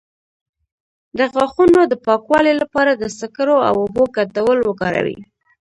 [1.17, 5.17] د غاښونو د پاکوالي لپاره د سکرو او اوبو ګډول وکاروئ